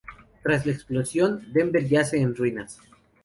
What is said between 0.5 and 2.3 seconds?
la explosión, Denver yace